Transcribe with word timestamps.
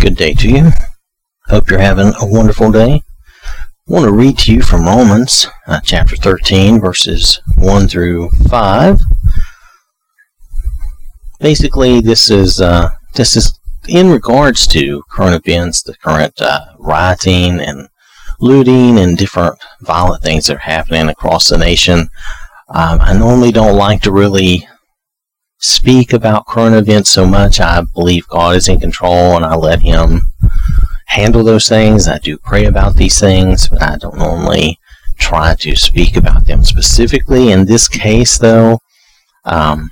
Good 0.00 0.16
day 0.16 0.32
to 0.32 0.48
you. 0.48 0.70
Hope 1.48 1.68
you're 1.68 1.78
having 1.78 2.14
a 2.18 2.26
wonderful 2.26 2.72
day. 2.72 3.02
I 3.44 3.52
want 3.86 4.06
to 4.06 4.12
read 4.12 4.38
to 4.38 4.54
you 4.54 4.62
from 4.62 4.86
Romans 4.86 5.46
uh, 5.66 5.80
chapter 5.84 6.16
13, 6.16 6.80
verses 6.80 7.38
1 7.58 7.86
through 7.86 8.30
5. 8.48 8.98
Basically, 11.38 12.00
this 12.00 12.30
is 12.30 12.62
uh, 12.62 12.88
this 13.14 13.36
is 13.36 13.60
in 13.88 14.08
regards 14.08 14.66
to 14.68 15.02
current 15.10 15.34
events, 15.46 15.82
the 15.82 15.94
current 15.98 16.40
uh, 16.40 16.64
rioting 16.78 17.60
and 17.60 17.86
looting 18.40 18.98
and 18.98 19.18
different 19.18 19.58
violent 19.82 20.22
things 20.22 20.46
that 20.46 20.56
are 20.56 20.60
happening 20.60 21.10
across 21.10 21.50
the 21.50 21.58
nation. 21.58 22.08
Um, 22.70 23.02
I 23.02 23.12
normally 23.12 23.52
don't 23.52 23.76
like 23.76 24.00
to 24.02 24.12
really 24.12 24.66
speak 25.60 26.12
about 26.12 26.46
current 26.46 26.74
events 26.74 27.10
so 27.10 27.26
much. 27.26 27.60
I 27.60 27.82
believe 27.82 28.26
God 28.28 28.56
is 28.56 28.68
in 28.68 28.80
control 28.80 29.36
and 29.36 29.44
I 29.44 29.54
let 29.54 29.82
Him 29.82 30.22
handle 31.06 31.44
those 31.44 31.68
things. 31.68 32.08
I 32.08 32.18
do 32.18 32.38
pray 32.38 32.64
about 32.64 32.96
these 32.96 33.20
things, 33.20 33.68
but 33.68 33.82
I 33.82 33.96
don't 33.96 34.18
normally 34.18 34.78
try 35.18 35.54
to 35.56 35.76
speak 35.76 36.16
about 36.16 36.46
them 36.46 36.64
specifically. 36.64 37.50
In 37.50 37.66
this 37.66 37.88
case, 37.88 38.38
though, 38.38 38.78
um, 39.44 39.90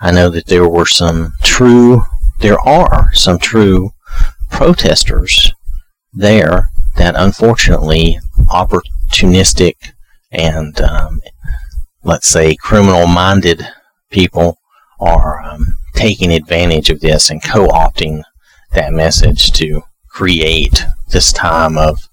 I 0.00 0.10
know 0.10 0.30
that 0.30 0.46
there 0.46 0.68
were 0.68 0.86
some 0.86 1.34
true, 1.42 2.02
there 2.40 2.58
are 2.60 3.12
some 3.12 3.38
true 3.38 3.90
protesters 4.50 5.52
there 6.12 6.70
that 6.96 7.14
unfortunately 7.16 8.18
opportunistic 8.46 9.74
and 10.32 10.80
um, 10.80 11.20
let's 12.02 12.26
say 12.26 12.56
criminal 12.56 13.06
minded 13.06 13.66
people 14.10 14.58
are 15.00 15.42
um, 15.42 15.64
taking 15.94 16.32
advantage 16.32 16.90
of 16.90 17.00
this 17.00 17.30
and 17.30 17.42
co-opting 17.42 18.22
that 18.72 18.92
message 18.92 19.52
to 19.52 19.82
create 20.08 20.84
this 21.10 21.32
time 21.32 21.76
of 21.78 22.08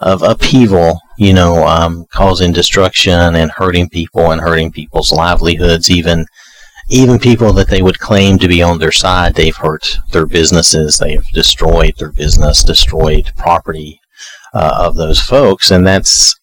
of 0.00 0.22
upheaval, 0.22 1.00
you 1.16 1.32
know, 1.32 1.66
um, 1.66 2.04
causing 2.10 2.52
destruction 2.52 3.34
and 3.34 3.50
hurting 3.50 3.88
people 3.88 4.30
and 4.30 4.42
hurting 4.42 4.70
people's 4.70 5.10
livelihoods. 5.10 5.90
Even 5.90 6.26
even 6.88 7.18
people 7.18 7.52
that 7.54 7.68
they 7.68 7.82
would 7.82 7.98
claim 7.98 8.38
to 8.38 8.46
be 8.46 8.62
on 8.62 8.78
their 8.78 8.92
side, 8.92 9.34
they've 9.34 9.56
hurt 9.56 9.98
their 10.12 10.26
businesses. 10.26 10.98
They've 10.98 11.26
destroyed 11.32 11.94
their 11.98 12.12
business, 12.12 12.62
destroyed 12.62 13.32
property 13.36 14.00
uh, 14.54 14.84
of 14.86 14.94
those 14.94 15.20
folks, 15.20 15.70
and 15.70 15.86
that's 15.86 16.38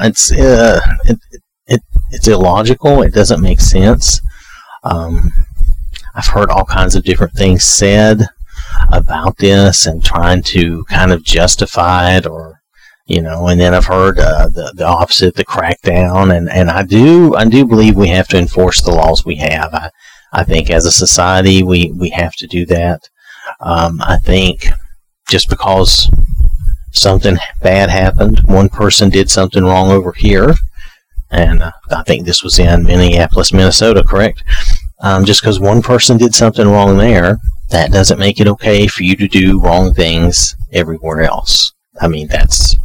it's 0.00 0.32
uh, 0.32 0.80
it, 1.04 1.18
it, 1.66 1.80
it's 2.10 2.28
illogical. 2.28 3.02
It 3.02 3.14
doesn't 3.14 3.40
make 3.40 3.60
sense. 3.60 4.20
Um, 4.90 5.30
I've 6.14 6.26
heard 6.26 6.50
all 6.50 6.64
kinds 6.64 6.94
of 6.94 7.04
different 7.04 7.34
things 7.34 7.62
said 7.62 8.22
about 8.90 9.36
this 9.36 9.86
and 9.86 10.02
trying 10.02 10.42
to 10.42 10.84
kind 10.84 11.12
of 11.12 11.22
justify 11.22 12.16
it 12.16 12.26
or 12.26 12.60
you 13.06 13.20
know 13.20 13.48
and 13.48 13.60
then 13.60 13.74
I've 13.74 13.86
heard 13.86 14.18
uh, 14.18 14.48
the, 14.48 14.72
the 14.74 14.86
opposite 14.86 15.34
the 15.34 15.44
crackdown. 15.44 16.36
And, 16.36 16.48
and 16.50 16.70
I 16.70 16.82
do 16.82 17.34
I 17.34 17.44
do 17.44 17.66
believe 17.66 17.96
we 17.96 18.08
have 18.08 18.28
to 18.28 18.38
enforce 18.38 18.82
the 18.82 18.92
laws 18.92 19.24
we 19.24 19.36
have. 19.36 19.74
I, 19.74 19.90
I 20.32 20.44
think 20.44 20.70
as 20.70 20.86
a 20.86 20.92
society 20.92 21.62
we, 21.62 21.92
we 21.92 22.10
have 22.10 22.34
to 22.36 22.46
do 22.46 22.64
that. 22.66 23.08
Um, 23.60 24.00
I 24.02 24.16
think 24.18 24.66
just 25.28 25.48
because 25.48 26.10
something 26.92 27.36
bad 27.60 27.90
happened 27.90 28.40
one 28.46 28.68
person 28.68 29.10
did 29.10 29.28
something 29.28 29.64
wrong 29.64 29.90
over 29.90 30.12
here. 30.12 30.54
And 31.30 31.62
uh, 31.62 31.72
I 31.90 32.02
think 32.04 32.24
this 32.24 32.42
was 32.42 32.58
in 32.58 32.84
Minneapolis 32.84 33.52
Minnesota 33.52 34.02
correct 34.02 34.42
um, 35.00 35.24
just 35.24 35.40
because 35.40 35.60
one 35.60 35.82
person 35.82 36.16
did 36.16 36.34
something 36.34 36.66
wrong 36.66 36.96
there, 36.96 37.38
that 37.70 37.92
doesn't 37.92 38.18
make 38.18 38.40
it 38.40 38.48
okay 38.48 38.86
for 38.86 39.02
you 39.02 39.16
to 39.16 39.28
do 39.28 39.60
wrong 39.60 39.92
things 39.92 40.56
everywhere 40.72 41.22
else. 41.22 41.72
I 42.00 42.08
mean, 42.08 42.28
that's, 42.28 42.76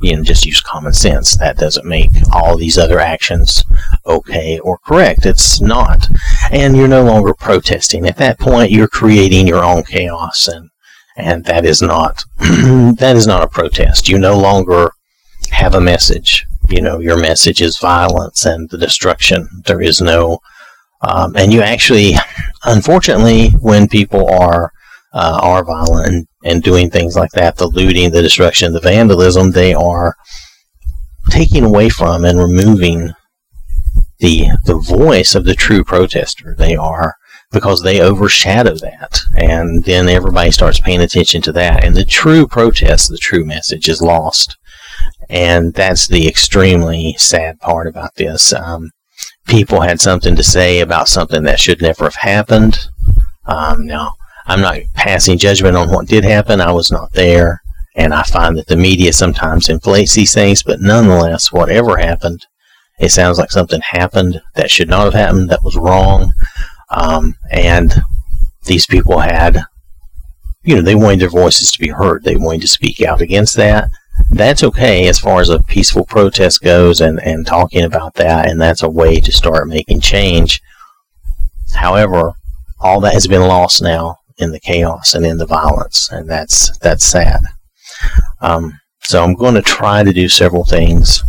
you 0.00 0.16
know, 0.16 0.22
just 0.22 0.44
use 0.44 0.60
common 0.60 0.92
sense. 0.92 1.36
That 1.36 1.56
doesn't 1.56 1.86
make 1.86 2.10
all 2.32 2.56
these 2.56 2.78
other 2.78 2.98
actions 2.98 3.64
okay 4.06 4.58
or 4.58 4.78
correct. 4.78 5.26
It's 5.26 5.60
not. 5.60 6.08
And 6.50 6.76
you're 6.76 6.88
no 6.88 7.04
longer 7.04 7.34
protesting. 7.34 8.06
At 8.06 8.16
that 8.16 8.38
point, 8.38 8.70
you're 8.70 8.88
creating 8.88 9.46
your 9.46 9.64
own 9.64 9.84
chaos 9.84 10.48
and, 10.48 10.70
and 11.16 11.44
that 11.44 11.64
is 11.64 11.82
not, 11.82 12.24
that 12.38 13.14
is 13.16 13.26
not 13.26 13.42
a 13.42 13.48
protest. 13.48 14.08
You 14.08 14.18
no 14.18 14.38
longer 14.38 14.92
have 15.50 15.74
a 15.74 15.80
message. 15.80 16.46
You 16.68 16.82
know, 16.82 16.98
your 16.98 17.18
message 17.18 17.62
is 17.62 17.78
violence 17.78 18.44
and 18.44 18.68
the 18.70 18.78
destruction. 18.78 19.48
There 19.66 19.80
is 19.80 20.00
no, 20.00 20.40
um, 21.00 21.36
and 21.36 21.52
you 21.52 21.62
actually, 21.62 22.14
unfortunately, 22.64 23.50
when 23.60 23.88
people 23.88 24.28
are 24.30 24.72
uh, 25.12 25.38
are 25.42 25.64
violent 25.64 26.06
and, 26.08 26.26
and 26.44 26.62
doing 26.62 26.90
things 26.90 27.16
like 27.16 27.30
that, 27.32 27.56
the 27.56 27.66
looting, 27.66 28.10
the 28.10 28.22
destruction, 28.22 28.72
the 28.72 28.80
vandalism, 28.80 29.50
they 29.50 29.72
are 29.72 30.14
taking 31.30 31.64
away 31.64 31.88
from 31.88 32.24
and 32.24 32.38
removing 32.38 33.12
the 34.18 34.48
the 34.64 34.78
voice 34.78 35.34
of 35.34 35.44
the 35.44 35.54
true 35.54 35.84
protester. 35.84 36.54
They 36.58 36.74
are 36.74 37.14
because 37.50 37.82
they 37.82 38.00
overshadow 38.00 38.74
that, 38.74 39.20
and 39.36 39.84
then 39.84 40.08
everybody 40.08 40.50
starts 40.50 40.80
paying 40.80 41.00
attention 41.00 41.40
to 41.42 41.52
that, 41.52 41.84
and 41.84 41.96
the 41.96 42.04
true 42.04 42.46
protest, 42.46 43.08
the 43.08 43.18
true 43.18 43.44
message, 43.44 43.88
is 43.88 44.02
lost. 44.02 44.56
And 45.30 45.74
that's 45.74 46.08
the 46.08 46.26
extremely 46.26 47.14
sad 47.18 47.60
part 47.60 47.86
about 47.86 48.16
this. 48.16 48.52
Um, 48.52 48.90
people 49.48 49.80
had 49.80 50.00
something 50.00 50.36
to 50.36 50.44
say 50.44 50.80
about 50.80 51.08
something 51.08 51.42
that 51.42 51.58
should 51.58 51.82
never 51.82 52.04
have 52.04 52.14
happened. 52.14 52.78
Um, 53.46 53.86
now, 53.86 54.14
I'm 54.46 54.60
not 54.60 54.78
passing 54.94 55.38
judgment 55.38 55.76
on 55.76 55.90
what 55.90 56.06
did 56.06 56.24
happen. 56.24 56.60
I 56.60 56.72
was 56.72 56.92
not 56.92 57.12
there. 57.12 57.62
And 57.96 58.14
I 58.14 58.22
find 58.22 58.56
that 58.56 58.68
the 58.68 58.76
media 58.76 59.12
sometimes 59.12 59.68
inflates 59.68 60.14
these 60.14 60.32
things, 60.32 60.62
but 60.62 60.80
nonetheless, 60.80 61.50
whatever 61.50 61.96
happened, 61.96 62.46
it 63.00 63.08
sounds 63.10 63.38
like 63.38 63.50
something 63.50 63.80
happened 63.80 64.40
that 64.54 64.70
should 64.70 64.88
not 64.88 65.04
have 65.04 65.14
happened, 65.14 65.50
that 65.50 65.64
was 65.64 65.76
wrong. 65.76 66.32
Um, 66.90 67.34
and 67.50 67.92
these 68.66 68.86
people 68.86 69.18
had, 69.18 69.64
you 70.62 70.76
know, 70.76 70.82
they 70.82 70.94
wanted 70.94 71.20
their 71.20 71.28
voices 71.28 71.72
to 71.72 71.78
be 71.80 71.88
heard. 71.88 72.22
They 72.22 72.36
wanted 72.36 72.60
to 72.62 72.68
speak 72.68 73.02
out 73.02 73.20
against 73.20 73.56
that 73.56 73.90
that's 74.30 74.62
okay 74.62 75.08
as 75.08 75.18
far 75.18 75.40
as 75.40 75.48
a 75.48 75.62
peaceful 75.62 76.04
protest 76.04 76.62
goes 76.62 77.00
and, 77.00 77.20
and 77.22 77.46
talking 77.46 77.84
about 77.84 78.14
that, 78.14 78.48
and 78.48 78.60
that's 78.60 78.82
a 78.82 78.90
way 78.90 79.20
to 79.20 79.32
start 79.32 79.68
making 79.68 80.00
change. 80.00 80.60
However, 81.74 82.32
all 82.80 83.00
that 83.00 83.14
has 83.14 83.26
been 83.26 83.42
lost 83.42 83.82
now 83.82 84.16
in 84.38 84.52
the 84.52 84.60
chaos 84.60 85.14
and 85.14 85.26
in 85.26 85.38
the 85.38 85.46
violence, 85.46 86.08
and 86.10 86.28
that's 86.28 86.76
that's 86.78 87.04
sad. 87.04 87.40
Um, 88.40 88.78
so 89.04 89.22
I'm 89.22 89.34
going 89.34 89.54
to 89.54 89.62
try 89.62 90.02
to 90.02 90.12
do 90.12 90.28
several 90.28 90.64
things 90.64 91.22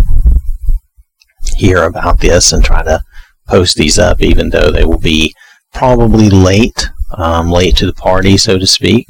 here 1.55 1.83
about 1.83 2.19
this 2.19 2.53
and 2.53 2.63
try 2.63 2.83
to 2.83 3.01
post 3.47 3.75
these 3.75 3.97
up, 3.97 4.21
even 4.21 4.49
though 4.49 4.71
they 4.71 4.85
will 4.85 4.99
be 4.99 5.33
probably 5.73 6.29
late, 6.29 6.89
um, 7.17 7.49
late 7.49 7.75
to 7.77 7.85
the 7.85 7.93
party, 7.93 8.37
so 8.37 8.57
to 8.57 8.67
speak. 8.67 9.07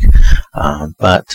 Um, 0.54 0.96
but 1.00 1.26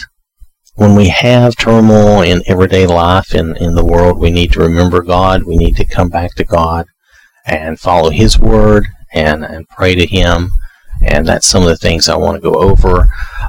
when 0.75 0.97
we 0.97 1.09
have 1.09 1.57
turmoil 1.57 2.23
in 2.23 2.43
everyday 2.47 2.87
life 2.87 3.35
in, 3.35 3.57
in 3.57 3.75
the 3.75 3.85
world, 3.85 4.19
we 4.19 4.31
need 4.31 4.53
to 4.53 4.61
remember 4.61 5.03
God. 5.03 5.45
We 5.45 5.57
need 5.57 5.77
to 5.77 5.85
come 5.85 6.09
back 6.09 6.35
to 6.35 6.45
God 6.45 6.87
and 7.47 7.79
follow 7.79 8.11
His 8.11 8.39
Word 8.39 8.87
and, 9.13 9.45
and 9.45 9.69
pray 9.69 9.95
to 9.95 10.07
Him. 10.07 10.51
And 11.03 11.27
that's 11.27 11.47
some 11.47 11.63
of 11.63 11.69
the 11.69 11.77
things 11.77 12.09
I 12.09 12.17
want 12.17 12.37
to 12.37 12.51
go 12.51 12.55
over 12.55 13.09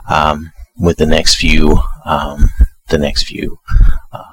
um, 0.09 0.52
with 0.78 0.97
the 0.97 1.06
next 1.06 1.35
few 1.35 1.80
um, 2.06 2.50
the 2.90 2.97
next 3.00 3.24
few 3.24 3.58
uh, 4.12 4.24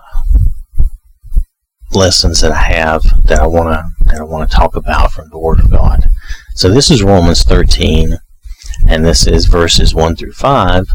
lessons 1.93 2.41
that 2.41 2.53
I 2.53 2.63
have 2.63 3.03
that 3.25 3.41
I 3.41 3.47
want 3.47 3.69
to 3.69 4.05
that 4.07 4.21
I 4.21 4.25
want 4.25 4.51
to 4.51 4.55
talk 4.55 4.77
about 4.77 5.13
from 5.13 5.31
the 5.31 5.39
Word 5.39 5.61
of 5.61 5.71
God. 5.71 6.11
So 6.55 6.69
this 6.69 6.91
is 6.91 7.03
Romans 7.03 7.45
13, 7.45 8.19
and 8.89 9.05
this 9.05 9.27
is 9.27 9.47
verses 9.47 9.95
1 9.95 10.17
through 10.17 10.33
5 10.33 10.87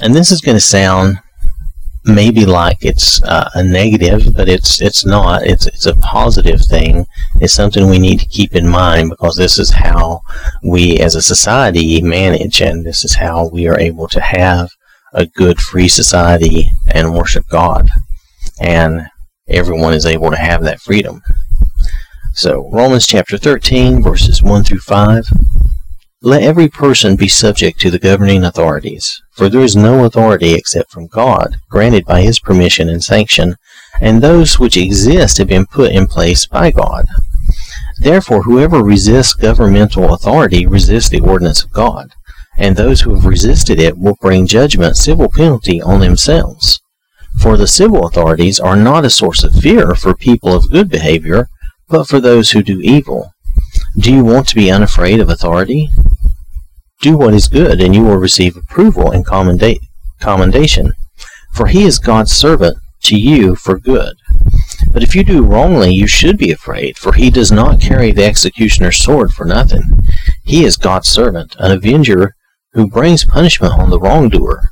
and 0.00 0.14
this 0.14 0.30
is 0.30 0.40
going 0.40 0.56
to 0.56 0.60
sound 0.60 1.18
maybe 2.04 2.46
like 2.46 2.78
it's 2.80 3.22
uh, 3.22 3.50
a 3.54 3.62
negative, 3.62 4.34
but 4.34 4.48
it's 4.48 4.80
it's 4.80 5.04
not. 5.04 5.46
It's 5.46 5.66
it's 5.66 5.86
a 5.86 5.96
positive 5.96 6.60
thing. 6.62 7.06
It's 7.40 7.52
something 7.52 7.88
we 7.88 7.98
need 7.98 8.20
to 8.20 8.28
keep 8.28 8.54
in 8.54 8.68
mind 8.68 9.10
because 9.10 9.36
this 9.36 9.58
is 9.58 9.70
how 9.70 10.22
we 10.62 10.98
as 10.98 11.14
a 11.14 11.22
society 11.22 12.00
manage, 12.02 12.60
and 12.60 12.84
this 12.84 13.04
is 13.04 13.14
how 13.14 13.48
we 13.48 13.68
are 13.68 13.78
able 13.78 14.08
to 14.08 14.20
have 14.20 14.70
a 15.12 15.26
good 15.26 15.60
free 15.60 15.88
society 15.88 16.68
and 16.88 17.14
worship 17.14 17.46
God, 17.48 17.88
and 18.60 19.06
everyone 19.48 19.94
is 19.94 20.06
able 20.06 20.30
to 20.30 20.36
have 20.36 20.62
that 20.64 20.80
freedom. 20.80 21.22
So 22.34 22.70
Romans 22.70 23.06
chapter 23.06 23.36
13 23.36 24.02
verses 24.02 24.42
1 24.42 24.62
through 24.62 24.78
5 24.78 25.24
let 26.20 26.42
every 26.42 26.68
person 26.68 27.14
be 27.14 27.28
subject 27.28 27.78
to 27.78 27.90
the 27.90 27.98
governing 27.98 28.42
authorities, 28.42 29.22
for 29.30 29.48
there 29.48 29.62
is 29.62 29.76
no 29.76 30.04
authority 30.04 30.52
except 30.52 30.90
from 30.90 31.06
God, 31.06 31.56
granted 31.70 32.04
by 32.04 32.22
his 32.22 32.40
permission 32.40 32.88
and 32.88 33.04
sanction, 33.04 33.54
and 34.00 34.20
those 34.20 34.58
which 34.58 34.76
exist 34.76 35.38
have 35.38 35.46
been 35.46 35.66
put 35.66 35.92
in 35.92 36.08
place 36.08 36.44
by 36.44 36.72
God. 36.72 37.06
Therefore, 38.00 38.42
whoever 38.42 38.82
resists 38.82 39.32
governmental 39.32 40.12
authority 40.12 40.66
resists 40.66 41.08
the 41.08 41.20
ordinance 41.20 41.62
of 41.62 41.70
God, 41.72 42.12
and 42.56 42.76
those 42.76 43.02
who 43.02 43.14
have 43.14 43.24
resisted 43.24 43.78
it 43.78 43.96
will 43.96 44.16
bring 44.20 44.48
judgment, 44.48 44.96
civil 44.96 45.28
penalty 45.28 45.80
on 45.80 46.00
themselves. 46.00 46.80
For 47.40 47.56
the 47.56 47.68
civil 47.68 48.04
authorities 48.04 48.58
are 48.58 48.76
not 48.76 49.04
a 49.04 49.10
source 49.10 49.44
of 49.44 49.54
fear 49.54 49.94
for 49.94 50.14
people 50.14 50.52
of 50.52 50.70
good 50.70 50.88
behavior, 50.88 51.48
but 51.88 52.08
for 52.08 52.20
those 52.20 52.50
who 52.50 52.64
do 52.64 52.80
evil. 52.80 53.32
Do 53.96 54.12
you 54.12 54.24
want 54.24 54.48
to 54.48 54.54
be 54.54 54.70
unafraid 54.70 55.20
of 55.20 55.28
authority? 55.28 55.88
Do 57.00 57.16
what 57.16 57.34
is 57.34 57.48
good, 57.48 57.80
and 57.80 57.94
you 57.94 58.04
will 58.04 58.16
receive 58.16 58.56
approval 58.56 59.10
and 59.10 59.24
commenda- 59.24 59.80
commendation. 60.20 60.92
For 61.54 61.66
he 61.68 61.84
is 61.84 61.98
God's 61.98 62.32
servant 62.32 62.78
to 63.02 63.16
you 63.18 63.54
for 63.54 63.78
good. 63.78 64.14
But 64.92 65.02
if 65.02 65.14
you 65.14 65.24
do 65.24 65.44
wrongly, 65.44 65.92
you 65.92 66.06
should 66.06 66.36
be 66.36 66.50
afraid, 66.50 66.96
for 66.98 67.12
he 67.12 67.30
does 67.30 67.50
not 67.50 67.80
carry 67.80 68.12
the 68.12 68.24
executioner's 68.24 69.02
sword 69.02 69.32
for 69.32 69.44
nothing. 69.44 69.82
He 70.44 70.64
is 70.64 70.76
God's 70.76 71.08
servant, 71.08 71.56
an 71.58 71.72
avenger 71.72 72.34
who 72.72 72.88
brings 72.88 73.24
punishment 73.24 73.74
on 73.74 73.90
the 73.90 73.98
wrongdoer. 73.98 74.62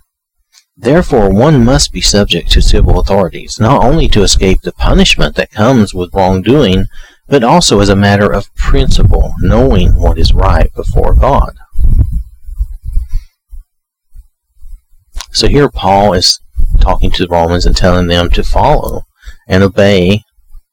Therefore, 0.77 1.31
one 1.31 1.65
must 1.65 1.93
be 1.93 2.01
subject 2.03 2.51
to 2.53 2.61
civil 2.61 3.01
authorities, 3.01 3.59
not 3.59 3.83
only 3.83 4.09
to 4.09 4.23
escape 4.23 4.61
the 4.63 4.73
punishment 4.73 5.35
that 5.37 5.51
comes 5.51 5.95
with 5.95 6.15
wrongdoing, 6.15 6.87
but 7.29 7.43
also 7.43 7.81
as 7.81 7.89
a 7.89 7.97
matter 7.97 8.33
of 8.33 8.55
principle, 8.55 9.35
knowing 9.41 9.95
what 9.97 10.19
is 10.19 10.33
right 10.33 10.73
before 10.75 11.15
God. 11.15 11.57
So 15.33 15.49
here 15.49 15.69
Paul 15.69 16.15
is 16.15 16.41
talking 16.81 17.11
to 17.11 17.27
the 17.27 17.29
Romans 17.29 17.67
and 17.67 17.77
telling 17.77 18.07
them 18.07 18.31
to 18.31 18.43
follow 18.43 19.03
and 19.49 19.63
obey, 19.63 20.23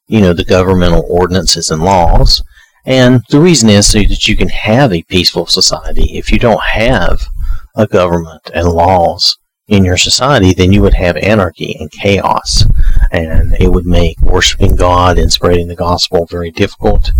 you 0.06 0.20
know, 0.20 0.32
the 0.32 0.44
governmental 0.44 1.04
ordinances 1.08 1.70
and 1.70 1.82
laws. 1.82 2.42
And 2.86 3.22
the 3.30 3.40
reason 3.40 3.68
is 3.68 3.86
so 3.86 3.98
that 4.00 4.28
you 4.28 4.36
can 4.36 4.48
have 4.48 4.92
a 4.92 5.02
peaceful 5.02 5.46
society. 5.46 6.16
If 6.16 6.30
you 6.30 6.38
don't 6.38 6.62
have 6.62 7.26
a 7.74 7.86
government 7.86 8.50
and 8.54 8.68
laws 8.68 9.38
in 9.68 9.84
your 9.84 9.96
society, 9.96 10.52
then 10.52 10.72
you 10.72 10.82
would 10.82 10.94
have 10.94 11.16
anarchy 11.16 11.76
and 11.80 11.90
chaos, 11.90 12.64
and 13.12 13.54
it 13.54 13.68
would 13.68 13.86
make 13.86 14.20
worshiping 14.20 14.76
God 14.76 15.18
and 15.18 15.32
spreading 15.32 15.68
the 15.68 15.76
gospel 15.76 16.26
very 16.26 16.50
difficult. 16.50 17.10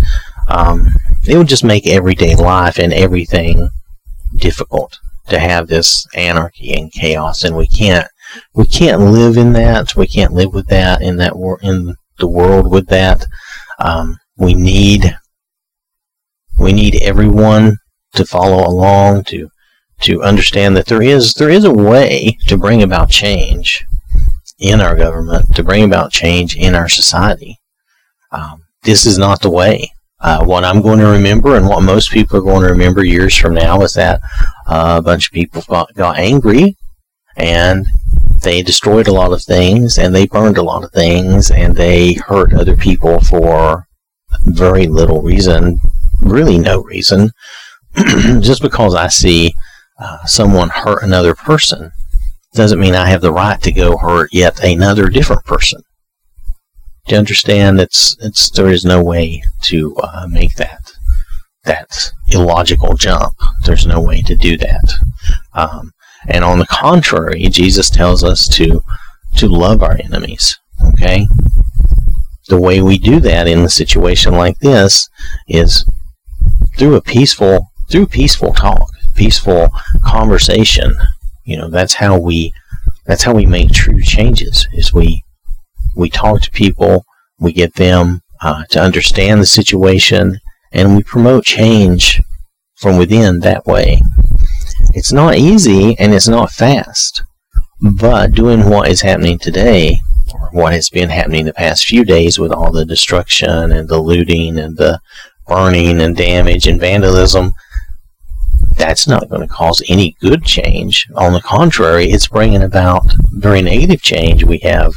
Um, 0.47 0.87
it 1.27 1.37
would 1.37 1.47
just 1.47 1.63
make 1.63 1.87
everyday 1.87 2.35
life 2.35 2.77
and 2.77 2.93
everything 2.93 3.69
difficult 4.35 4.99
to 5.29 5.39
have 5.39 5.67
this 5.67 6.05
anarchy 6.15 6.73
and 6.73 6.91
chaos, 6.91 7.43
and 7.43 7.55
we 7.55 7.67
can't 7.67 8.07
we 8.53 8.65
can't 8.65 9.01
live 9.01 9.37
in 9.37 9.53
that. 9.53 9.95
We 9.95 10.07
can't 10.07 10.33
live 10.33 10.53
with 10.53 10.67
that 10.67 11.01
in 11.01 11.17
that 11.17 11.35
wor- 11.35 11.59
in 11.63 11.95
the 12.19 12.27
world 12.27 12.71
with 12.71 12.87
that. 12.87 13.25
Um, 13.79 14.17
we 14.37 14.53
need 14.53 15.17
we 16.59 16.73
need 16.73 17.01
everyone 17.01 17.77
to 18.13 18.25
follow 18.25 18.67
along 18.67 19.23
to 19.25 19.49
to 20.01 20.23
understand 20.23 20.75
that 20.77 20.87
there 20.87 21.01
is 21.01 21.33
there 21.33 21.49
is 21.49 21.63
a 21.63 21.73
way 21.73 22.37
to 22.47 22.57
bring 22.57 22.83
about 22.83 23.09
change 23.09 23.85
in 24.59 24.81
our 24.81 24.95
government, 24.95 25.55
to 25.55 25.63
bring 25.63 25.83
about 25.83 26.11
change 26.11 26.55
in 26.55 26.75
our 26.75 26.87
society. 26.87 27.59
Um, 28.31 28.63
this 28.83 29.05
is 29.05 29.17
not 29.17 29.41
the 29.41 29.49
way. 29.49 29.91
Uh, 30.19 30.43
what 30.43 30.63
I'm 30.63 30.81
going 30.81 30.99
to 30.99 31.07
remember, 31.07 31.55
and 31.55 31.67
what 31.67 31.83
most 31.83 32.11
people 32.11 32.37
are 32.37 32.41
going 32.41 32.61
to 32.61 32.71
remember 32.71 33.03
years 33.03 33.35
from 33.35 33.53
now, 33.53 33.81
is 33.81 33.93
that 33.93 34.21
uh, 34.67 34.95
a 34.97 35.01
bunch 35.01 35.27
of 35.27 35.33
people 35.33 35.61
got, 35.67 35.93
got 35.93 36.17
angry 36.17 36.77
and 37.37 37.85
they 38.41 38.61
destroyed 38.61 39.07
a 39.07 39.13
lot 39.13 39.33
of 39.33 39.43
things 39.43 39.97
and 39.97 40.15
they 40.15 40.25
burned 40.25 40.57
a 40.57 40.63
lot 40.63 40.83
of 40.83 40.91
things 40.91 41.51
and 41.51 41.75
they 41.75 42.13
hurt 42.13 42.53
other 42.53 42.77
people 42.77 43.19
for 43.19 43.87
very 44.45 44.87
little 44.87 45.21
reason, 45.21 45.79
really 46.21 46.57
no 46.57 46.81
reason. 46.81 47.31
Just 48.41 48.61
because 48.61 48.95
I 48.95 49.07
see 49.07 49.53
uh, 49.99 50.25
someone 50.25 50.69
hurt 50.69 51.03
another 51.03 51.35
person 51.35 51.91
doesn't 52.55 52.79
mean 52.79 52.95
I 52.95 53.07
have 53.09 53.21
the 53.21 53.33
right 53.33 53.61
to 53.61 53.71
go 53.71 53.97
hurt 53.97 54.33
yet 54.33 54.63
another 54.63 55.09
different 55.09 55.43
person. 55.45 55.81
Do 57.05 57.13
you 57.13 57.19
understand? 57.19 57.79
It's 57.79 58.17
it's 58.19 58.49
there 58.49 58.69
is 58.69 58.83
no 58.83 59.03
way 59.03 59.43
to 59.63 59.95
uh, 59.97 60.27
make 60.29 60.55
that 60.55 60.93
that 61.65 62.11
illogical 62.27 62.95
jump. 62.95 63.35
There's 63.65 63.85
no 63.85 64.01
way 64.01 64.21
to 64.21 64.35
do 64.35 64.57
that. 64.57 64.93
Um, 65.53 65.91
and 66.27 66.43
on 66.43 66.59
the 66.59 66.65
contrary, 66.65 67.47
Jesus 67.49 67.89
tells 67.89 68.23
us 68.23 68.47
to 68.49 68.81
to 69.35 69.47
love 69.47 69.83
our 69.83 69.97
enemies. 70.03 70.57
Okay? 70.93 71.27
The 72.47 72.59
way 72.59 72.81
we 72.81 72.97
do 72.97 73.19
that 73.19 73.47
in 73.47 73.59
a 73.59 73.69
situation 73.69 74.33
like 74.33 74.59
this 74.59 75.09
is 75.47 75.85
through 76.77 76.95
a 76.95 77.01
peaceful 77.01 77.71
through 77.89 78.07
peaceful 78.07 78.53
talk 78.53 78.89
peaceful 79.15 79.69
conversation. 80.03 80.93
You 81.43 81.57
know, 81.57 81.69
that's 81.69 81.95
how 81.95 82.19
we 82.19 82.53
that's 83.05 83.23
how 83.23 83.33
we 83.33 83.45
make 83.45 83.71
true 83.71 84.01
changes. 84.01 84.67
Is 84.73 84.93
we 84.93 85.23
we 85.95 86.09
talk 86.09 86.41
to 86.41 86.51
people, 86.51 87.05
we 87.39 87.53
get 87.53 87.75
them 87.75 88.21
uh, 88.41 88.63
to 88.71 88.81
understand 88.81 89.41
the 89.41 89.45
situation, 89.45 90.39
and 90.71 90.95
we 90.95 91.03
promote 91.03 91.45
change 91.45 92.21
from 92.75 92.97
within 92.97 93.39
that 93.39 93.65
way. 93.65 94.01
It's 94.93 95.11
not 95.11 95.35
easy 95.35 95.97
and 95.97 96.13
it's 96.13 96.27
not 96.27 96.51
fast, 96.51 97.23
but 97.81 98.33
doing 98.33 98.69
what 98.69 98.89
is 98.89 99.01
happening 99.01 99.39
today, 99.39 99.97
or 100.33 100.49
what 100.51 100.73
has 100.73 100.89
been 100.89 101.09
happening 101.09 101.45
the 101.45 101.53
past 101.53 101.85
few 101.85 102.03
days 102.03 102.37
with 102.37 102.51
all 102.51 102.71
the 102.71 102.85
destruction 102.85 103.71
and 103.71 103.87
the 103.87 103.99
looting 103.99 104.57
and 104.57 104.77
the 104.77 104.99
burning 105.47 106.01
and 106.01 106.15
damage 106.15 106.67
and 106.67 106.79
vandalism, 106.79 107.53
that's 108.77 109.07
not 109.07 109.29
going 109.29 109.41
to 109.41 109.53
cause 109.53 109.83
any 109.89 110.15
good 110.19 110.43
change. 110.43 111.07
On 111.15 111.33
the 111.33 111.41
contrary, 111.41 112.05
it's 112.05 112.27
bringing 112.27 112.63
about 112.63 113.05
very 113.31 113.61
negative 113.61 114.01
change. 114.01 114.43
We 114.43 114.59
have 114.59 114.93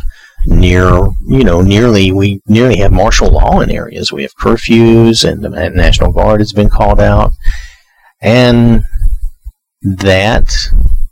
near, 0.46 0.88
you 1.26 1.44
know, 1.44 1.60
nearly, 1.60 2.12
we 2.12 2.40
nearly 2.46 2.78
have 2.78 2.92
martial 2.92 3.30
law 3.30 3.60
in 3.60 3.70
areas. 3.70 4.12
We 4.12 4.22
have 4.22 4.36
curfews 4.36 5.28
and 5.28 5.42
the 5.42 5.50
National 5.70 6.12
Guard 6.12 6.40
has 6.40 6.52
been 6.52 6.70
called 6.70 7.00
out. 7.00 7.32
And 8.20 8.82
that 9.82 10.50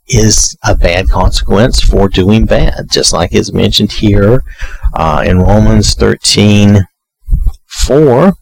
is 0.08 0.56
a 0.64 0.76
bad 0.76 1.08
consequence 1.08 1.80
for 1.80 2.08
doing 2.08 2.46
bad, 2.46 2.90
just 2.90 3.12
like 3.12 3.32
is 3.32 3.52
mentioned 3.52 3.92
here 3.92 4.42
uh, 4.94 5.24
in 5.26 5.38
Romans 5.38 5.94
13 5.94 6.86
4 7.86 8.32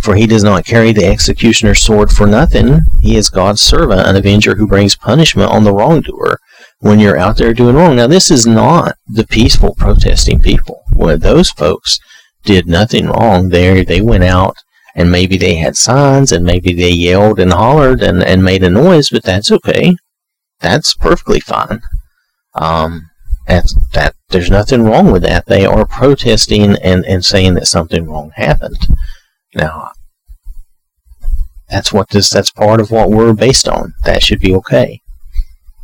for 0.00 0.14
he 0.14 0.26
does 0.26 0.42
not 0.42 0.64
carry 0.64 0.92
the 0.92 1.06
executioner's 1.06 1.82
sword 1.82 2.10
for 2.10 2.26
nothing. 2.26 2.80
He 3.00 3.16
is 3.16 3.30
God's 3.30 3.60
servant, 3.60 4.00
an 4.00 4.16
avenger 4.16 4.56
who 4.56 4.66
brings 4.66 4.96
punishment 4.96 5.50
on 5.50 5.64
the 5.64 5.72
wrongdoer 5.72 6.38
when 6.78 6.98
you're 6.98 7.18
out 7.18 7.36
there 7.36 7.52
doing 7.52 7.76
wrong. 7.76 7.96
Now, 7.96 8.06
this 8.06 8.30
is 8.30 8.46
not 8.46 8.96
the 9.06 9.26
peaceful 9.26 9.74
protesting 9.74 10.40
people. 10.40 10.82
Well, 10.94 11.18
those 11.18 11.50
folks 11.50 11.98
did 12.44 12.66
nothing 12.66 13.06
wrong 13.06 13.50
there. 13.50 13.84
They 13.84 14.00
went 14.00 14.24
out 14.24 14.56
and 14.94 15.12
maybe 15.12 15.36
they 15.36 15.56
had 15.56 15.76
signs 15.76 16.32
and 16.32 16.44
maybe 16.44 16.72
they 16.72 16.90
yelled 16.90 17.38
and 17.38 17.52
hollered 17.52 18.02
and, 18.02 18.22
and 18.22 18.42
made 18.42 18.62
a 18.62 18.70
noise, 18.70 19.10
but 19.10 19.22
that's 19.22 19.52
okay. 19.52 19.96
That's 20.60 20.94
perfectly 20.94 21.40
fine. 21.40 21.82
Um, 22.54 23.10
that's, 23.46 23.74
that 23.92 24.14
there's 24.30 24.50
nothing 24.50 24.84
wrong 24.84 25.10
with 25.10 25.22
that. 25.22 25.46
They 25.46 25.66
are 25.66 25.86
protesting 25.86 26.76
and, 26.76 27.04
and 27.04 27.24
saying 27.24 27.54
that 27.54 27.66
something 27.66 28.06
wrong 28.06 28.32
happened. 28.36 28.86
Now, 29.54 29.92
that's 31.68 31.92
what 31.92 32.08
this, 32.10 32.30
that's 32.30 32.50
part 32.50 32.80
of 32.80 32.90
what 32.90 33.10
we're 33.10 33.32
based 33.32 33.68
on. 33.68 33.94
That 34.04 34.22
should 34.22 34.40
be 34.40 34.54
okay. 34.56 35.00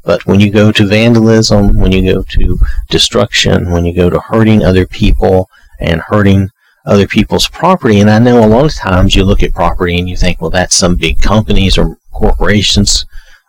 But 0.04 0.24
when 0.24 0.38
you 0.38 0.50
go 0.50 0.70
to 0.70 0.86
vandalism, 0.86 1.78
when 1.78 1.90
you 1.90 2.14
go 2.14 2.22
to 2.22 2.58
destruction, 2.88 3.70
when 3.70 3.84
you 3.84 3.92
go 3.92 4.08
to 4.08 4.20
hurting 4.20 4.64
other 4.64 4.86
people 4.86 5.48
and 5.80 6.00
hurting 6.00 6.48
other 6.86 7.08
people's 7.08 7.48
property, 7.48 7.98
and 7.98 8.08
I 8.08 8.20
know 8.20 8.44
a 8.44 8.46
lot 8.46 8.64
of 8.64 8.74
times 8.74 9.16
you 9.16 9.24
look 9.24 9.42
at 9.42 9.52
property 9.52 9.98
and 9.98 10.08
you 10.08 10.16
think, 10.16 10.40
well, 10.40 10.50
that's 10.50 10.76
some 10.76 10.94
big 10.94 11.20
companies 11.20 11.76
or 11.76 11.98
corporations' 12.12 13.04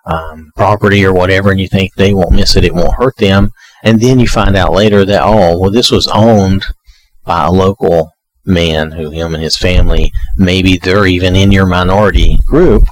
um, 0.05 0.51
property 0.55 1.05
or 1.05 1.13
whatever, 1.13 1.51
and 1.51 1.59
you 1.59 1.67
think 1.67 1.93
they 1.93 2.13
won't 2.13 2.31
miss 2.31 2.55
it, 2.55 2.63
it 2.63 2.73
won't 2.73 2.95
hurt 2.95 3.17
them. 3.17 3.51
And 3.83 4.01
then 4.01 4.19
you 4.19 4.27
find 4.27 4.55
out 4.55 4.73
later 4.73 5.05
that, 5.05 5.21
oh, 5.23 5.59
well, 5.59 5.71
this 5.71 5.91
was 5.91 6.07
owned 6.07 6.65
by 7.23 7.45
a 7.45 7.51
local 7.51 8.11
man 8.47 8.91
who 8.91 9.09
him 9.09 9.33
and 9.33 9.43
his 9.43 9.57
family 9.57 10.11
maybe 10.37 10.77
they're 10.77 11.05
even 11.05 11.35
in 11.35 11.51
your 11.51 11.65
minority 11.65 12.37
group 12.45 12.83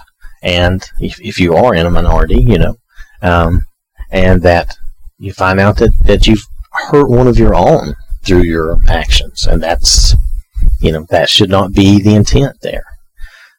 and 0.43 0.85
if, 0.99 1.19
if 1.21 1.39
you 1.39 1.55
are 1.55 1.73
in 1.73 1.85
a 1.85 1.91
minority 1.91 2.41
you 2.41 2.57
know 2.57 2.75
um, 3.21 3.65
and 4.11 4.41
that 4.41 4.75
you 5.17 5.31
find 5.33 5.59
out 5.59 5.77
that, 5.77 5.91
that 6.05 6.27
you've 6.27 6.45
hurt 6.89 7.09
one 7.09 7.27
of 7.27 7.39
your 7.39 7.55
own 7.55 7.95
through 8.23 8.43
your 8.43 8.77
actions 8.89 9.47
and 9.47 9.63
that's 9.63 10.15
you 10.81 10.91
know 10.91 11.05
that 11.09 11.29
should 11.29 11.49
not 11.49 11.73
be 11.73 12.01
the 12.01 12.13
intent 12.13 12.55
there 12.61 12.85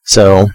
so 0.05 0.49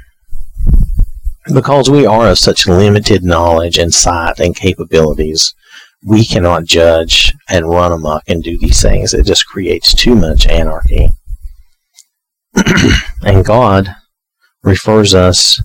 because 1.53 1.89
we 1.89 2.05
are 2.05 2.29
of 2.29 2.37
such 2.37 2.67
limited 2.67 3.23
knowledge 3.23 3.79
and 3.79 3.93
sight 3.93 4.39
and 4.39 4.55
capabilities 4.55 5.55
we 6.03 6.25
cannot 6.25 6.65
judge 6.65 7.33
and 7.49 7.69
run 7.69 7.91
amok 7.91 8.23
and 8.27 8.43
do 8.43 8.57
these 8.57 8.81
things. 8.81 9.13
It 9.13 9.25
just 9.25 9.45
creates 9.45 9.93
too 9.93 10.15
much 10.15 10.47
anarchy. 10.47 11.09
and 13.23 13.45
God 13.45 13.95
refers 14.63 15.13
us 15.13 15.61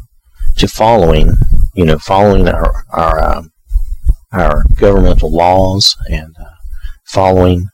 to 0.56 0.68
following, 0.68 1.32
you 1.74 1.84
know, 1.84 1.98
following 1.98 2.48
our 2.48 2.84
our 2.92 3.36
um, 3.36 3.52
our 4.32 4.62
governmental 4.76 5.30
laws 5.30 5.96
and 6.10 6.34
uh, 6.40 6.44
following 7.06 7.68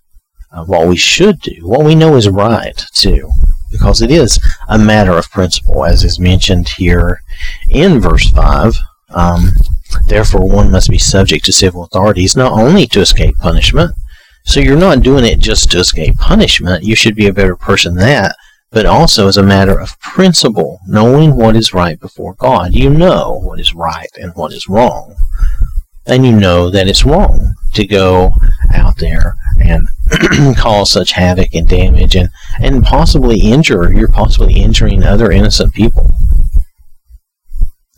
uh, 0.52 0.64
what 0.64 0.87
we 0.87 0.97
should 0.97 1.40
do, 1.40 1.54
what 1.62 1.85
we 1.85 1.95
know 1.95 2.16
is 2.16 2.28
right 2.28 2.85
too, 2.95 3.31
because 3.71 4.02
it 4.02 4.11
is 4.11 4.38
a 4.69 4.78
matter 4.78 5.16
of 5.16 5.31
principle, 5.31 5.85
as 5.85 6.04
is 6.04 6.19
mentioned 6.19 6.69
here 6.69 7.23
in 7.71 8.00
verse 8.00 8.31
five. 8.31 8.75
Um, 9.11 9.50
therefore, 10.07 10.49
one 10.49 10.71
must 10.71 10.90
be 10.90 10.99
subject 10.99 11.45
to 11.47 11.52
civil 11.52 11.85
authorities 11.85 12.37
not 12.37 12.52
only 12.52 12.87
to 12.88 13.00
escape 13.00 13.37
punishment. 13.37 13.95
So 14.45 14.59
you're 14.59 14.76
not 14.76 15.02
doing 15.02 15.25
it 15.25 15.38
just 15.38 15.71
to 15.71 15.78
escape 15.78 16.16
punishment. 16.16 16.83
You 16.83 16.97
should 16.97 17.14
be 17.14 17.28
a 17.28 17.33
better 17.33 17.54
person 17.54 17.95
than 17.95 18.09
that, 18.09 18.35
but 18.73 18.87
also 18.87 19.29
as 19.29 19.37
a 19.37 19.43
matter 19.43 19.79
of 19.79 20.00
principle, 20.00 20.81
knowing 20.87 21.37
what 21.37 21.55
is 21.55 21.75
right 21.75 22.00
before 22.00 22.35
God. 22.35 22.75
You 22.75 22.88
know 22.88 23.38
what 23.43 23.61
is 23.61 23.75
right 23.75 24.09
and 24.17 24.33
what 24.35 24.52
is 24.52 24.69
wrong. 24.69 25.14
And 26.07 26.25
you 26.25 26.33
know 26.33 26.71
that 26.71 26.88
it's 26.88 27.05
wrong 27.05 27.55
to 27.75 27.87
go 27.87 28.33
out 28.75 28.97
there 28.99 29.37
and 29.62 29.88
cause 30.57 30.91
such 30.91 31.12
havoc 31.12 31.55
and 31.55 31.69
damage 31.69 32.17
and, 32.17 32.31
and 32.61 32.83
possibly 32.83 33.38
injure, 33.41 33.93
you're 33.93 34.09
possibly 34.09 34.55
injuring 34.55 35.05
other 35.05 35.31
innocent 35.31 35.75
people. 35.75 36.07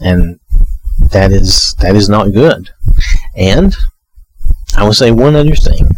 And 0.01 0.41
that 1.13 1.31
is 1.31 1.75
that 1.81 1.95
is 1.95 2.09
not 2.09 2.33
good. 2.33 2.71
And 3.37 3.75
I 4.77 4.85
will 4.85 4.93
say 4.93 5.13
one 5.13 5.37
other 5.37 5.55
thing 5.55 5.89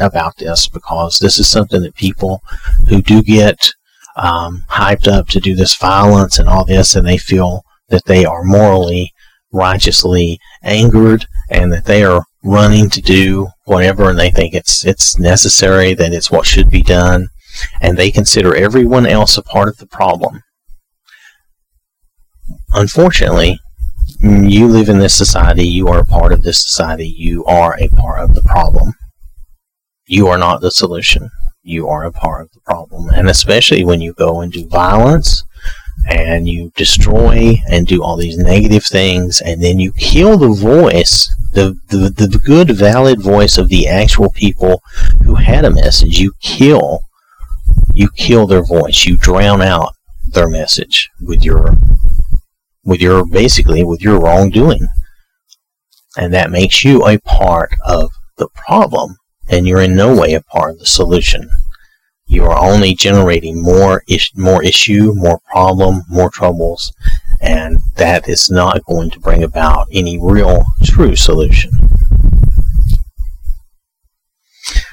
about 0.00 0.38
this 0.38 0.66
because 0.66 1.18
this 1.18 1.38
is 1.38 1.46
something 1.46 1.82
that 1.82 1.94
people 1.94 2.42
who 2.88 3.02
do 3.02 3.22
get 3.22 3.74
um, 4.16 4.64
hyped 4.70 5.08
up 5.08 5.28
to 5.28 5.40
do 5.40 5.54
this 5.54 5.76
violence 5.76 6.38
and 6.38 6.48
all 6.48 6.64
this, 6.64 6.94
and 6.94 7.06
they 7.06 7.18
feel 7.18 7.64
that 7.88 8.04
they 8.06 8.24
are 8.24 8.44
morally, 8.44 9.12
righteously 9.52 10.38
angered, 10.62 11.26
and 11.50 11.72
that 11.72 11.84
they 11.84 12.04
are 12.04 12.24
running 12.42 12.90
to 12.90 13.00
do 13.00 13.48
whatever, 13.64 14.10
and 14.10 14.18
they 14.18 14.30
think 14.30 14.54
it's 14.54 14.84
it's 14.84 15.18
necessary, 15.18 15.94
that 15.94 16.12
it's 16.12 16.30
what 16.30 16.46
should 16.46 16.70
be 16.70 16.82
done, 16.82 17.28
and 17.80 17.96
they 17.96 18.10
consider 18.10 18.54
everyone 18.54 19.06
else 19.06 19.36
a 19.36 19.42
part 19.42 19.68
of 19.68 19.78
the 19.78 19.86
problem. 19.86 20.42
Unfortunately, 22.72 23.58
you 24.20 24.68
live 24.68 24.88
in 24.88 24.98
this 24.98 25.16
society, 25.16 25.66
you 25.66 25.88
are 25.88 26.00
a 26.00 26.06
part 26.06 26.32
of 26.32 26.42
this 26.42 26.60
society, 26.60 27.08
you 27.08 27.44
are 27.44 27.76
a 27.78 27.88
part 27.88 28.20
of 28.20 28.34
the 28.34 28.42
problem. 28.42 28.94
You 30.06 30.28
are 30.28 30.38
not 30.38 30.60
the 30.60 30.70
solution 30.70 31.30
you 31.64 31.88
are 31.88 32.04
a 32.04 32.12
part 32.12 32.42
of 32.42 32.52
the 32.52 32.60
problem. 32.60 33.08
And 33.08 33.28
especially 33.28 33.84
when 33.84 34.00
you 34.00 34.12
go 34.12 34.40
and 34.40 34.52
do 34.52 34.66
violence 34.66 35.42
and 36.06 36.46
you 36.46 36.70
destroy 36.76 37.56
and 37.70 37.86
do 37.86 38.02
all 38.02 38.16
these 38.16 38.36
negative 38.36 38.84
things 38.84 39.40
and 39.40 39.62
then 39.62 39.78
you 39.80 39.90
kill 39.92 40.36
the 40.36 40.52
voice, 40.52 41.34
the, 41.54 41.78
the, 41.88 42.10
the 42.10 42.38
good, 42.44 42.70
valid 42.70 43.22
voice 43.22 43.56
of 43.56 43.70
the 43.70 43.88
actual 43.88 44.30
people 44.30 44.82
who 45.24 45.36
had 45.36 45.64
a 45.64 45.70
message. 45.70 46.18
You 46.18 46.32
kill, 46.40 47.00
you 47.94 48.10
kill 48.14 48.46
their 48.46 48.64
voice. 48.64 49.06
You 49.06 49.16
drown 49.16 49.62
out 49.62 49.94
their 50.32 50.48
message 50.48 51.10
with 51.20 51.42
your, 51.42 51.76
with 52.84 53.00
your, 53.00 53.24
basically, 53.24 53.82
with 53.82 54.02
your 54.02 54.20
wrongdoing. 54.20 54.86
And 56.16 56.32
that 56.34 56.50
makes 56.50 56.84
you 56.84 57.06
a 57.06 57.18
part 57.20 57.72
of 57.84 58.10
the 58.36 58.48
problem 58.48 59.16
and 59.48 59.66
you're 59.66 59.82
in 59.82 59.94
no 59.94 60.18
way 60.18 60.34
a 60.34 60.40
part 60.40 60.72
of 60.72 60.78
the 60.78 60.86
solution. 60.86 61.50
You 62.26 62.44
are 62.44 62.58
only 62.58 62.94
generating 62.94 63.62
more 63.62 64.02
is- 64.08 64.30
more 64.34 64.62
issue, 64.64 65.12
more 65.14 65.40
problem, 65.50 66.02
more 66.08 66.30
troubles, 66.30 66.92
and 67.40 67.78
that 67.96 68.28
is 68.28 68.50
not 68.50 68.84
going 68.86 69.10
to 69.10 69.20
bring 69.20 69.42
about 69.42 69.88
any 69.92 70.18
real 70.20 70.64
true 70.82 71.16
solution. 71.16 71.70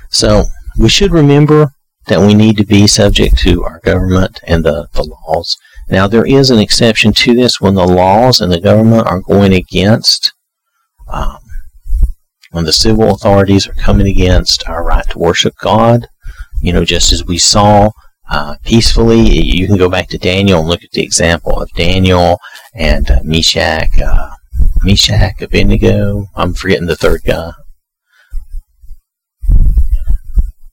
So 0.10 0.44
we 0.78 0.90
should 0.90 1.12
remember 1.12 1.74
that 2.08 2.20
we 2.20 2.34
need 2.34 2.58
to 2.58 2.66
be 2.66 2.88
subject 2.88 3.38
to 3.40 3.64
our 3.64 3.80
government 3.80 4.42
and 4.46 4.66
the, 4.66 4.88
the 4.94 5.04
laws. 5.04 5.58
Now 5.90 6.08
there 6.08 6.26
is 6.26 6.50
an 6.50 6.60
exception 6.60 7.14
to 7.14 7.34
this 7.34 7.62
when 7.62 7.76
the 7.76 7.88
laws 7.88 8.42
and 8.42 8.52
the 8.52 8.60
government 8.60 9.08
are 9.08 9.22
going 9.22 9.54
against 9.54 10.34
um, 11.08 11.38
when 12.52 12.66
the 12.66 12.74
civil 12.74 13.12
authorities 13.12 13.68
are 13.68 13.74
coming 13.74 14.08
against 14.08 14.68
our 14.68 14.84
right 14.84 15.10
to 15.10 15.20
worship 15.20 15.56
God, 15.60 16.08
you 16.62 16.72
know, 16.74 16.86
just 16.86 17.12
as 17.12 17.26
we 17.26 17.38
saw 17.38 17.92
uh, 18.30 18.56
peacefully, 18.64 19.20
you 19.20 19.68
can 19.68 19.78
go 19.78 19.90
back 19.90 20.08
to 20.10 20.18
Daniel 20.18 20.60
and 20.60 20.70
look 20.70 20.84
at 20.84 20.92
the 20.92 21.04
example 21.04 21.62
of 21.62 21.70
Daniel 21.72 22.38
and 22.74 23.10
uh, 23.10 23.20
Meshach, 23.24 24.00
uh, 24.00 24.30
Meshach, 24.84 25.42
Abednego. 25.42 26.28
I'm 26.36 26.54
forgetting 26.54 26.88
the 26.88 26.96
third 26.96 27.22
guy. 27.26 27.52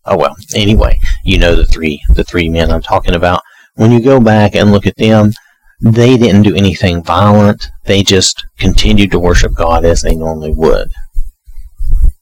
Oh 0.04 0.16
well. 0.16 0.36
Anyway, 0.54 0.98
you 1.24 1.38
know 1.38 1.54
the 1.54 1.66
three 1.66 2.02
the 2.14 2.24
three 2.24 2.48
men 2.48 2.70
I'm 2.70 2.80
talking 2.80 3.14
about. 3.14 3.42
When 3.74 3.92
you 3.92 4.00
go 4.00 4.20
back 4.20 4.54
and 4.54 4.72
look 4.72 4.86
at 4.86 4.96
them, 4.96 5.32
they 5.80 6.16
didn't 6.16 6.42
do 6.42 6.56
anything 6.56 7.02
violent. 7.02 7.68
They 7.84 8.02
just 8.02 8.46
continued 8.58 9.10
to 9.10 9.18
worship 9.18 9.54
God 9.54 9.84
as 9.84 10.02
they 10.02 10.14
normally 10.14 10.52
would. 10.54 10.90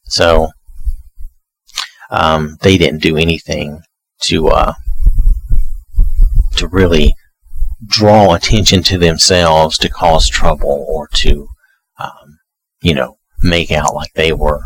So 0.09 0.51
um, 2.11 2.57
they 2.63 2.79
didn't 2.79 3.03
do 3.03 3.17
anything 3.17 3.83
to 4.23 4.49
uh, 4.49 4.75
to 6.57 6.69
really 6.69 7.15
draw 7.87 8.35
attention 8.35 8.83
to 8.85 8.99
themselves 8.99 9.77
to 9.79 9.89
cause 9.89 10.29
trouble 10.29 10.87
or 10.89 11.09
to 11.09 11.49
um, 11.99 12.39
you 12.83 12.95
know 12.95 13.19
make 13.43 13.71
out 13.71 13.95
like 13.95 14.13
they 14.15 14.33
were 14.33 14.63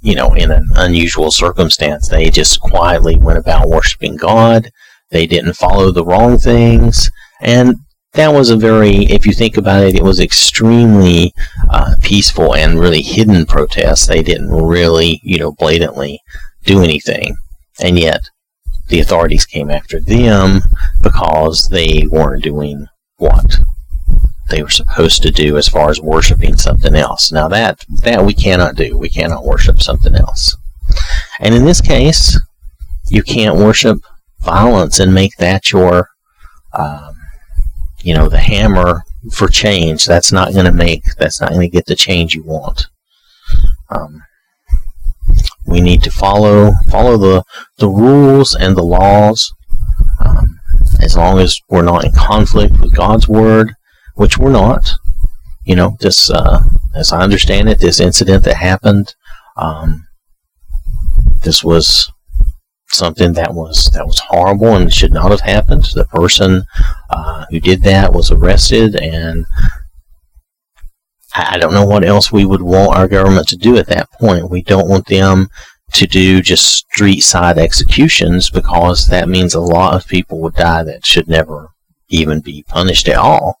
you 0.00 0.14
know 0.14 0.32
in 0.34 0.50
an 0.50 0.68
unusual 0.76 1.30
circumstance. 1.30 2.08
They 2.08 2.30
just 2.30 2.60
quietly 2.60 3.16
went 3.16 3.38
about 3.38 3.68
worshiping 3.68 4.16
God. 4.16 4.70
They 5.10 5.26
didn't 5.26 5.54
follow 5.54 5.90
the 5.90 6.04
wrong 6.04 6.38
things, 6.38 7.10
and 7.40 7.76
that 8.16 8.32
was 8.32 8.50
a 8.50 8.56
very, 8.56 9.04
if 9.06 9.26
you 9.26 9.32
think 9.32 9.56
about 9.56 9.84
it, 9.84 9.94
it 9.94 10.02
was 10.02 10.20
extremely 10.20 11.32
uh, 11.70 11.94
peaceful 12.02 12.54
and 12.54 12.80
really 12.80 13.02
hidden 13.02 13.46
protest. 13.46 14.08
They 14.08 14.22
didn't 14.22 14.50
really, 14.50 15.20
you 15.22 15.38
know, 15.38 15.52
blatantly 15.52 16.20
do 16.64 16.82
anything, 16.82 17.36
and 17.80 17.98
yet 17.98 18.22
the 18.88 19.00
authorities 19.00 19.46
came 19.46 19.70
after 19.70 20.00
them 20.00 20.60
because 21.02 21.68
they 21.68 22.06
weren't 22.10 22.42
doing 22.42 22.86
what 23.18 23.58
they 24.48 24.62
were 24.62 24.70
supposed 24.70 25.22
to 25.22 25.30
do 25.30 25.56
as 25.56 25.68
far 25.68 25.90
as 25.90 26.00
worshiping 26.00 26.56
something 26.56 26.94
else. 26.94 27.32
Now 27.32 27.48
that 27.48 27.84
that 28.02 28.24
we 28.24 28.32
cannot 28.32 28.76
do. 28.76 28.96
We 28.96 29.10
cannot 29.10 29.44
worship 29.44 29.82
something 29.82 30.14
else. 30.14 30.56
And 31.40 31.54
in 31.54 31.64
this 31.64 31.80
case, 31.80 32.38
you 33.08 33.22
can't 33.22 33.56
worship 33.56 33.98
violence 34.40 35.00
and 35.00 35.12
make 35.12 35.36
that 35.36 35.72
your 35.72 36.10
um, 36.72 37.15
you 38.06 38.14
know, 38.14 38.28
the 38.28 38.38
hammer 38.38 39.02
for 39.32 39.48
change. 39.48 40.06
That's 40.06 40.30
not 40.30 40.52
going 40.52 40.66
to 40.66 40.72
make, 40.72 41.02
that's 41.18 41.40
not 41.40 41.50
going 41.50 41.68
to 41.68 41.76
get 41.76 41.86
the 41.86 41.96
change 41.96 42.36
you 42.36 42.44
want. 42.44 42.86
Um, 43.90 44.22
we 45.66 45.80
need 45.80 46.04
to 46.04 46.12
follow 46.12 46.70
follow 46.88 47.16
the 47.16 47.42
the 47.78 47.88
rules 47.88 48.54
and 48.54 48.76
the 48.76 48.84
laws. 48.84 49.52
Um, 50.24 50.60
as 51.00 51.16
long 51.16 51.40
as 51.40 51.60
we're 51.68 51.82
not 51.82 52.04
in 52.04 52.12
conflict 52.12 52.78
with 52.80 52.94
God's 52.94 53.26
word, 53.26 53.74
which 54.14 54.38
we're 54.38 54.52
not. 54.52 54.88
You 55.64 55.74
know, 55.74 55.96
this, 55.98 56.30
uh, 56.30 56.62
as 56.94 57.12
I 57.12 57.22
understand 57.22 57.68
it, 57.68 57.80
this 57.80 57.98
incident 57.98 58.44
that 58.44 58.54
happened, 58.54 59.16
um, 59.56 60.06
this 61.42 61.64
was 61.64 62.12
something 62.88 63.32
that 63.34 63.54
was 63.54 63.90
that 63.92 64.06
was 64.06 64.18
horrible 64.18 64.74
and 64.76 64.92
should 64.92 65.12
not 65.12 65.30
have 65.30 65.40
happened. 65.40 65.84
The 65.94 66.04
person 66.06 66.64
uh, 67.10 67.46
who 67.50 67.60
did 67.60 67.82
that 67.82 68.12
was 68.12 68.30
arrested, 68.30 68.96
and 68.96 69.46
I 71.34 71.58
don't 71.58 71.74
know 71.74 71.86
what 71.86 72.04
else 72.04 72.32
we 72.32 72.44
would 72.44 72.62
want 72.62 72.96
our 72.96 73.08
government 73.08 73.48
to 73.48 73.56
do 73.56 73.76
at 73.76 73.88
that 73.88 74.10
point. 74.12 74.50
We 74.50 74.62
don't 74.62 74.88
want 74.88 75.06
them 75.06 75.48
to 75.92 76.06
do 76.06 76.42
just 76.42 76.64
street 76.66 77.20
side 77.20 77.58
executions 77.58 78.50
because 78.50 79.06
that 79.06 79.28
means 79.28 79.54
a 79.54 79.60
lot 79.60 79.94
of 79.94 80.08
people 80.08 80.40
would 80.40 80.54
die 80.54 80.82
that 80.82 81.06
should 81.06 81.28
never 81.28 81.70
even 82.08 82.40
be 82.40 82.64
punished 82.68 83.08
at 83.08 83.16
all. 83.16 83.58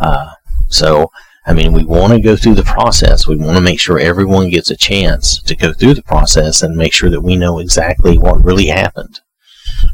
Uh, 0.00 0.32
so 0.68 1.10
I 1.44 1.52
mean, 1.52 1.72
we 1.72 1.84
want 1.84 2.12
to 2.12 2.20
go 2.20 2.36
through 2.36 2.54
the 2.54 2.62
process. 2.62 3.26
We 3.26 3.36
want 3.36 3.56
to 3.56 3.62
make 3.62 3.80
sure 3.80 3.98
everyone 3.98 4.48
gets 4.48 4.70
a 4.70 4.76
chance 4.76 5.42
to 5.42 5.56
go 5.56 5.72
through 5.72 5.94
the 5.94 6.02
process 6.02 6.62
and 6.62 6.76
make 6.76 6.92
sure 6.92 7.10
that 7.10 7.20
we 7.20 7.36
know 7.36 7.58
exactly 7.58 8.16
what 8.16 8.44
really 8.44 8.66
happened. 8.66 9.20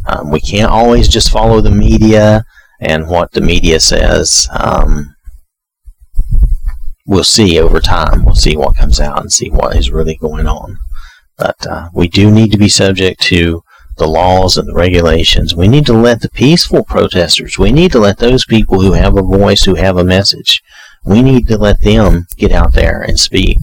Um, 0.06 0.30
we 0.30 0.40
can't 0.40 0.70
always 0.70 1.08
just 1.08 1.30
follow 1.30 1.60
the 1.60 1.70
media 1.70 2.44
and 2.80 3.08
what 3.08 3.32
the 3.32 3.40
media 3.40 3.80
says. 3.80 4.46
Um, 4.58 5.16
we'll 7.06 7.24
see 7.24 7.58
over 7.58 7.80
time. 7.80 8.24
We'll 8.24 8.34
see 8.34 8.56
what 8.56 8.76
comes 8.76 9.00
out 9.00 9.20
and 9.20 9.32
see 9.32 9.48
what 9.48 9.74
is 9.76 9.90
really 9.90 10.16
going 10.16 10.46
on. 10.46 10.78
But 11.38 11.66
uh, 11.66 11.88
we 11.94 12.08
do 12.08 12.30
need 12.30 12.52
to 12.52 12.58
be 12.58 12.68
subject 12.68 13.20
to 13.22 13.62
the 13.96 14.06
laws 14.06 14.56
and 14.56 14.68
the 14.68 14.74
regulations. 14.74 15.54
We 15.54 15.66
need 15.66 15.86
to 15.86 15.92
let 15.92 16.20
the 16.20 16.30
peaceful 16.30 16.84
protesters, 16.84 17.58
we 17.58 17.72
need 17.72 17.92
to 17.92 17.98
let 17.98 18.18
those 18.18 18.44
people 18.44 18.80
who 18.80 18.92
have 18.92 19.16
a 19.16 19.22
voice, 19.22 19.64
who 19.64 19.74
have 19.74 19.96
a 19.96 20.04
message, 20.04 20.62
we 21.08 21.22
need 21.22 21.46
to 21.48 21.58
let 21.58 21.80
them 21.80 22.26
get 22.36 22.52
out 22.52 22.74
there 22.74 23.02
and 23.02 23.18
speak. 23.18 23.58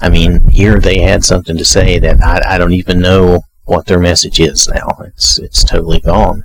I 0.00 0.08
mean, 0.08 0.40
here 0.48 0.80
they 0.80 0.98
had 0.98 1.24
something 1.24 1.56
to 1.56 1.64
say 1.64 1.98
that 2.00 2.20
I, 2.20 2.54
I 2.54 2.58
don't 2.58 2.72
even 2.72 3.00
know 3.00 3.42
what 3.64 3.86
their 3.86 4.00
message 4.00 4.40
is 4.40 4.68
now. 4.68 4.88
It's 5.06 5.38
it's 5.38 5.64
totally 5.64 6.00
gone. 6.00 6.44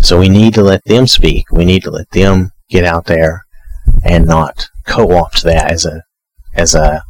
So 0.00 0.18
we 0.18 0.28
need 0.28 0.54
to 0.54 0.62
let 0.62 0.84
them 0.84 1.06
speak. 1.06 1.50
We 1.50 1.64
need 1.64 1.82
to 1.82 1.90
let 1.90 2.10
them 2.10 2.52
get 2.70 2.84
out 2.84 3.06
there 3.06 3.44
and 4.04 4.26
not 4.26 4.68
co-opt 4.86 5.42
that 5.42 5.70
as 5.70 5.84
a 5.84 6.02
as 6.54 6.74
a 6.74 7.02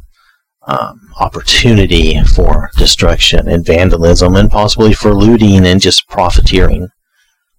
um, 0.65 1.09
opportunity 1.19 2.21
for 2.23 2.69
destruction 2.77 3.47
and 3.47 3.65
vandalism 3.65 4.35
and 4.35 4.49
possibly 4.49 4.93
for 4.93 5.13
looting 5.13 5.65
and 5.65 5.81
just 5.81 6.07
profiteering. 6.07 6.87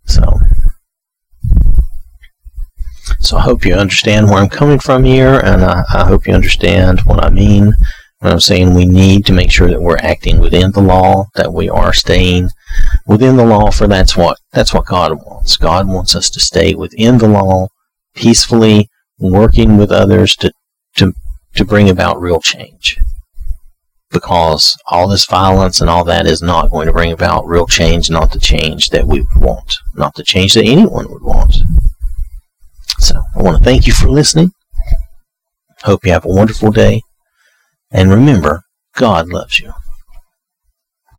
So, 0.06 0.40
so 3.20 3.36
I 3.36 3.42
hope 3.42 3.64
you 3.64 3.74
understand 3.74 4.28
where 4.28 4.38
I'm 4.38 4.48
coming 4.48 4.78
from 4.78 5.04
here, 5.04 5.40
and 5.40 5.64
I, 5.64 5.84
I 5.92 6.04
hope 6.04 6.26
you 6.26 6.34
understand 6.34 7.00
what 7.00 7.24
I 7.24 7.30
mean 7.30 7.72
when 8.20 8.32
I'm 8.32 8.40
saying 8.40 8.72
we 8.72 8.86
need 8.86 9.26
to 9.26 9.32
make 9.32 9.52
sure 9.52 9.68
that 9.68 9.82
we're 9.82 9.98
acting 9.98 10.38
within 10.38 10.72
the 10.72 10.80
law, 10.80 11.26
that 11.34 11.52
we 11.52 11.68
are 11.68 11.92
staying 11.92 12.50
within 13.06 13.36
the 13.36 13.44
law, 13.44 13.70
for 13.70 13.86
that's 13.86 14.16
what 14.16 14.38
that's 14.52 14.72
what 14.72 14.86
God 14.86 15.12
wants. 15.12 15.56
God 15.56 15.88
wants 15.88 16.16
us 16.16 16.30
to 16.30 16.40
stay 16.40 16.74
within 16.74 17.18
the 17.18 17.28
law, 17.28 17.68
peacefully 18.14 18.88
working 19.18 19.76
with 19.76 19.92
others 19.92 20.36
to 20.36 20.52
to 20.96 21.12
to 21.54 21.64
bring 21.64 21.90
about 21.90 22.20
real 22.20 22.40
change 22.40 22.98
because 24.14 24.78
all 24.86 25.08
this 25.08 25.26
violence 25.26 25.80
and 25.80 25.90
all 25.90 26.04
that 26.04 26.26
is 26.26 26.40
not 26.40 26.70
going 26.70 26.86
to 26.86 26.92
bring 26.92 27.12
about 27.12 27.46
real 27.46 27.66
change, 27.66 28.08
not 28.08 28.32
the 28.32 28.38
change 28.38 28.88
that 28.90 29.06
we 29.06 29.20
would 29.20 29.42
want, 29.42 29.76
not 29.94 30.14
the 30.14 30.22
change 30.22 30.54
that 30.54 30.64
anyone 30.64 31.10
would 31.10 31.22
want. 31.22 31.56
So 32.98 33.22
I 33.36 33.42
want 33.42 33.58
to 33.58 33.64
thank 33.64 33.86
you 33.86 33.92
for 33.92 34.08
listening. 34.08 34.52
Hope 35.82 36.04
you 36.04 36.12
have 36.12 36.24
a 36.24 36.28
wonderful 36.28 36.70
day. 36.70 37.02
And 37.90 38.10
remember, 38.10 38.64
God 38.94 39.28
loves 39.28 39.60
you. 39.60 39.72